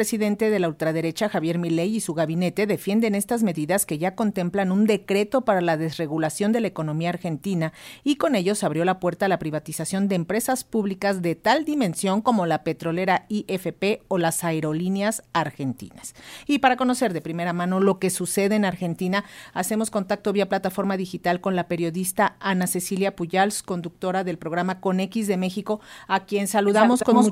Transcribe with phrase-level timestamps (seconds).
[0.00, 4.72] presidente de la ultraderecha, Javier Milei, y su gabinete defienden estas medidas que ya contemplan
[4.72, 9.26] un decreto para la desregulación de la economía argentina y con ellos abrió la puerta
[9.26, 14.42] a la privatización de empresas públicas de tal dimensión como la petrolera IFP o las
[14.42, 16.14] aerolíneas argentinas.
[16.46, 20.96] Y para conocer de primera mano lo que sucede en Argentina, hacemos contacto vía plataforma
[20.96, 26.20] digital con la periodista Ana Cecilia Puyals, conductora del programa Con X de México, a
[26.20, 27.28] quien saludamos, con,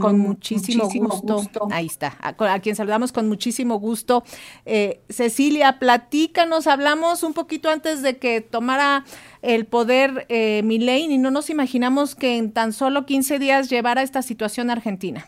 [0.00, 1.68] con, muchísimo, gusto.
[1.76, 4.24] Ahí está, a, quien saludamos con muchísimo gusto.
[4.64, 9.04] Eh, Cecilia, platícanos, hablamos un poquito antes de que tomara
[9.42, 14.02] el poder eh, Milei y no nos imaginamos que en tan solo 15 días llevara
[14.02, 15.26] esta situación a Argentina.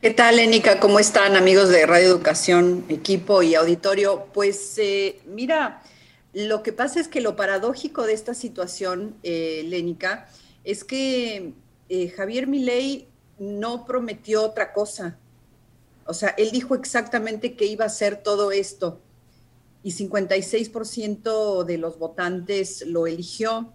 [0.00, 0.80] ¿Qué tal, Enica?
[0.80, 4.28] ¿Cómo están, amigos de Radio Educación, equipo y auditorio?
[4.32, 5.82] Pues eh, mira,
[6.32, 10.26] lo que pasa es que lo paradójico de esta situación, eh, Lénica,
[10.64, 11.52] es que
[11.90, 13.08] eh, Javier Milei
[13.38, 15.18] no prometió otra cosa.
[16.06, 19.00] O sea, él dijo exactamente que iba a hacer todo esto
[19.82, 23.72] y 56% de los votantes lo eligió.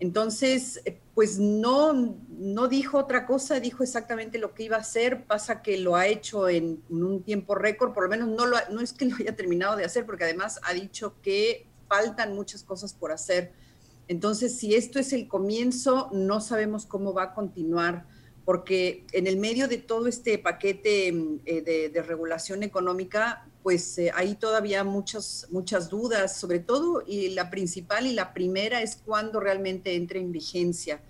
[0.00, 0.82] Entonces,
[1.14, 5.78] pues no, no dijo otra cosa, dijo exactamente lo que iba a hacer, pasa que
[5.78, 9.04] lo ha hecho en, un tiempo récord, por lo menos no, lo, no es que
[9.06, 13.52] lo haya terminado de hacer, porque además ha dicho que faltan muchas cosas por hacer
[14.08, 18.06] entonces, si esto es el comienzo, no sabemos cómo va a continuar,
[18.44, 24.10] porque en el medio de todo este paquete mm, eh, de, regulación económica, pues eh,
[24.14, 29.40] hay todavía muchas, muchas dudas, sobre todo, y la principal y la primera es cuándo
[29.40, 31.00] realmente entre en vigencia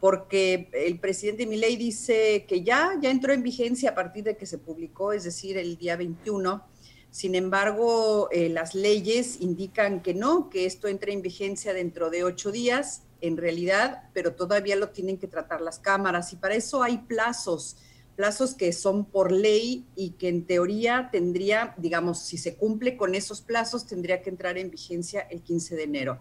[0.00, 4.46] porque el presidente Milei dice que ya, ya entró en vigencia a partir de que
[4.46, 6.62] se publicó, es decir, el día 21,
[7.10, 12.22] sin embargo, eh, las leyes indican que no, que esto entra en vigencia dentro de
[12.22, 16.82] ocho días, en realidad, pero todavía lo tienen que tratar las cámaras y para eso
[16.82, 17.76] hay plazos,
[18.16, 23.14] plazos que son por ley y que en teoría tendría, digamos, si se cumple con
[23.14, 26.20] esos plazos, tendría que entrar en vigencia el 15 de enero.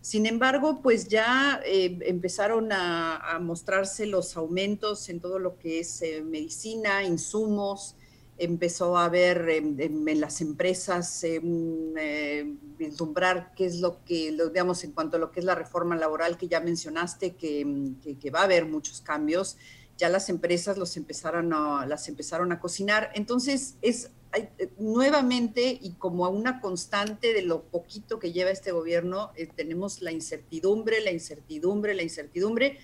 [0.00, 6.00] Sin embargo, pues ya eh, empezaron a, mostrarse los aumentos en todo lo que es
[6.02, 7.96] eh, medicina, insumos,
[8.40, 15.18] empezó a ver en, las empresas eh, vislumbrar qué es lo que, digamos, en cuanto
[15.18, 19.02] a lo que es la reforma laboral que ya mencionaste, que, va a haber muchos
[19.02, 19.58] cambios,
[19.98, 23.10] ya las empresas los empezaron a, las empezaron a cocinar.
[23.14, 29.32] Entonces, es eh, nuevamente y como una constante de lo poquito que lleva este gobierno,
[29.36, 32.78] eh, tenemos la incertidumbre, la incertidumbre, la incertidumbre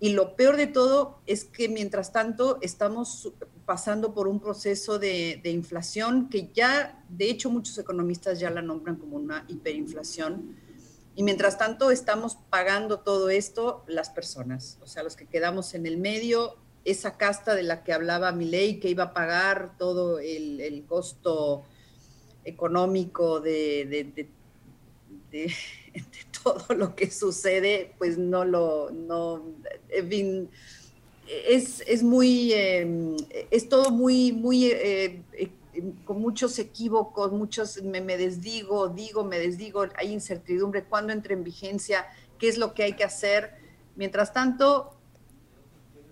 [0.00, 3.32] y lo peor de todo es que mientras tanto estamos
[3.66, 8.96] pasando por un proceso de, inflación que ya, de hecho, muchos economistas ya la nombran
[8.96, 10.56] como una hiperinflación.
[11.14, 15.86] Y mientras tanto estamos pagando todo esto las personas, o sea, los que quedamos en
[15.86, 20.18] el medio, esa casta de la que hablaba mi ley, que iba a pagar todo
[20.18, 21.62] el, costo
[22.44, 23.86] económico de,
[25.30, 25.52] de
[26.42, 29.42] todo lo que sucede, pues no lo, no,
[31.26, 33.16] es, es muy, em,
[33.50, 35.50] es todo muy, muy, eh, eh,
[36.04, 41.42] con muchos equívocos, muchos me, me, desdigo, digo, me desdigo, hay incertidumbre, cuándo entra en
[41.42, 42.06] vigencia,
[42.38, 43.56] qué es lo que hay que hacer.
[43.96, 44.94] Mientras tanto,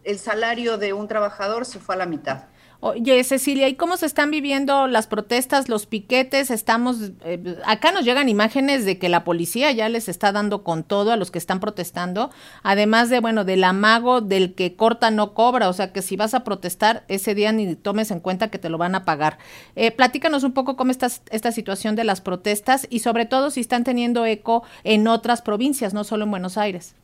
[0.04, 2.46] el salario de un trabajador se fue a la mitad.
[2.84, 6.50] Oye, Cecilia, ¿y cómo se están viviendo las protestas, los piquetes?
[6.50, 10.82] Estamos, eh, acá nos llegan imágenes de que la policía ya les está dando con
[10.82, 12.30] todo a los que están protestando,
[12.64, 16.34] además de, bueno, del amago del que corta no cobra, o sea que si vas
[16.34, 19.38] a protestar ese día ni tomes en cuenta que te lo van a pagar.
[19.76, 23.60] Eh, platícanos un poco cómo está esta situación de las protestas y sobre todo si
[23.60, 26.96] están teniendo eco en otras provincias, no solo en Buenos Aires.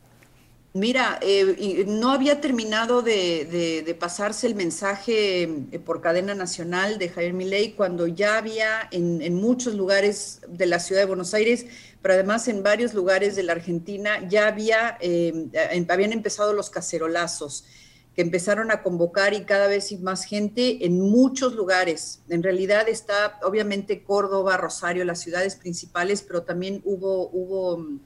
[0.73, 7.33] Mira, eh, no había terminado de, pasarse el mensaje eh, por cadena nacional de Javier
[7.33, 11.65] Milei cuando ya había en, muchos lugares de la ciudad de Buenos Aires,
[12.03, 15.47] pero además en varios lugares de la Argentina, ya había, eh,
[15.89, 17.65] habían empezado los cacerolazos
[18.13, 22.21] que empezaron a convocar y cada vez más gente en muchos lugares.
[22.29, 27.27] En realidad está obviamente Córdoba, Rosario, las ciudades principales, pero también hubo...
[27.31, 27.99] hubo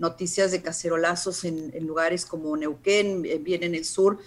[0.00, 4.18] noticias de cacerolazos en, lugares como Neuquén, eh, bien en el sur.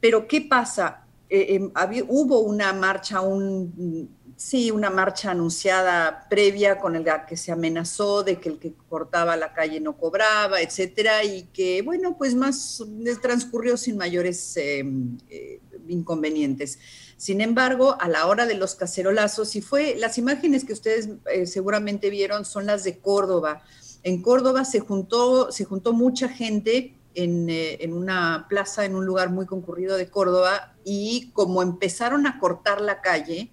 [0.00, 1.04] Pero ¿qué pasa?
[1.28, 1.70] Eh, em,
[2.08, 8.40] hubo una marcha, un, sí, una marcha anunciada previa con la que se amenazó de
[8.40, 12.82] que el que cortaba la calle no cobraba, etcétera, y que, bueno, pues más
[13.20, 16.78] transcurrió sin mayores em, eh, inconvenientes.
[17.18, 21.08] Sin embargo, a la hora de los cacerolazos, y fue, las imágenes que ustedes
[21.44, 23.62] seguramente vieron son las de Córdoba,
[24.02, 29.06] en Córdoba se juntó, se juntó mucha gente en, eh, en, una plaza, en un
[29.06, 33.52] lugar muy concurrido de Córdoba, y como empezaron a cortar la calle,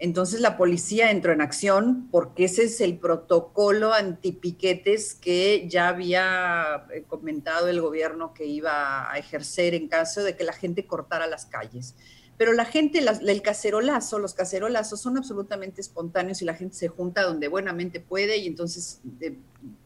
[0.00, 6.86] entonces la policía entró en acción porque ese es el protocolo antipiquetes que ya había
[6.94, 11.26] eh, comentado el gobierno que iba a ejercer en caso de que la gente cortara
[11.26, 11.96] las calles.
[12.38, 17.22] Pero la gente, el cacerolazo, los cacerolazos son absolutamente espontáneos y la gente se junta
[17.22, 19.36] donde buenamente puede y entonces eh,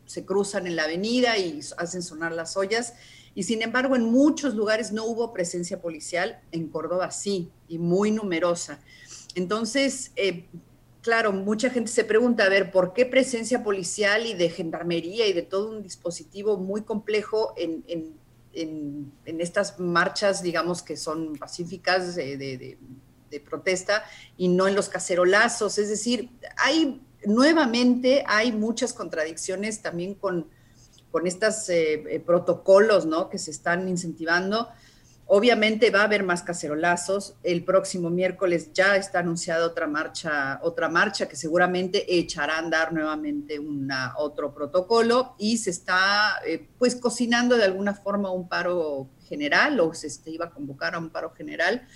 [0.04, 2.92] se cruzan en la avenida y hacen sonar las ollas.
[3.34, 8.10] Y sin embargo, en muchos lugares no hubo presencia policial, en Córdoba sí, y muy
[8.10, 8.78] numerosa.
[9.34, 10.44] Entonces, eh,
[11.00, 15.32] claro, mucha gente se pregunta, a ver, ¿por qué presencia policial y de gendarmería y
[15.32, 18.14] de todo un dispositivo muy complejo en,
[18.52, 22.78] estas marchas, digamos, que son pacíficas de,
[23.48, 24.04] protesta
[24.36, 25.78] y no en los cacerolazos?
[25.78, 30.48] Es decir, hay nuevamente, hay muchas contradicciones también con,
[31.10, 33.28] con estos eh, eh, protocolos, ¿no?
[33.28, 34.68] Que se están incentivando.
[35.26, 37.36] Obviamente va a haber más cacerolazos.
[37.42, 42.92] El próximo miércoles ya está anunciada otra marcha, otra marcha que seguramente echará a andar
[42.92, 49.08] nuevamente una, otro protocolo y se está eh, pues cocinando de alguna forma un paro
[49.26, 51.86] general o se iba a convocar a un paro general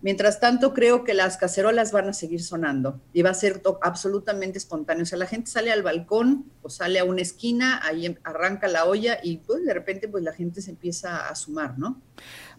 [0.00, 4.56] Mientras tanto, creo que las cacerolas van a seguir sonando y va a ser absolutamente
[4.56, 5.02] espontáneo.
[5.02, 8.68] O sea, la gente sale al balcón o sale a una esquina, ahí em, arranca
[8.68, 12.00] la olla y pues de repente pues la gente se empieza a sumar, ¿no?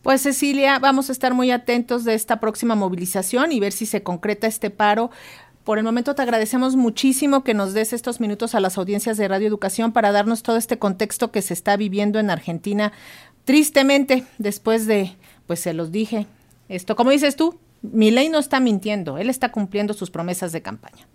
[0.01, 4.01] Pues Cecilia, vamos a estar muy atentos de esta próxima movilización y ver si se
[4.01, 5.11] concreta este paro.
[5.65, 9.27] Por el momento te agradecemos muchísimo que nos des estos minutos a las audiencias de
[9.27, 12.93] Radio Educación para darnos todo este contexto que se está viviendo en Argentina.
[13.43, 15.17] Tristemente, después de,
[15.47, 16.27] pues se los dije,
[16.69, 20.61] esto, como dices tú, mi ley no está mintiendo, él está cumpliendo sus promesas de
[20.61, 21.07] campaña.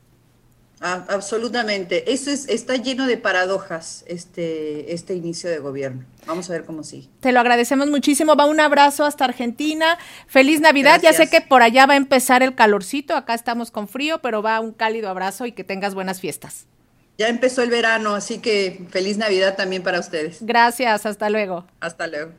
[0.80, 2.12] Ah, absolutamente.
[2.12, 6.04] Eso es, está lleno de paradojas este, este inicio de gobierno.
[6.26, 7.08] Vamos a ver cómo sigue.
[7.20, 8.36] Te lo agradecemos muchísimo.
[8.36, 9.98] Va un abrazo hasta Argentina.
[10.26, 11.00] Feliz Navidad.
[11.02, 13.16] Ya sé que por allá va a empezar el calorcito.
[13.16, 16.66] Acá estamos con frío, pero va un cálido abrazo y que tengas buenas fiestas.
[17.16, 20.38] Ya empezó el verano, así que feliz Navidad también para ustedes.
[20.40, 21.06] Gracias.
[21.06, 21.64] Hasta luego.
[21.80, 22.32] Hasta luego.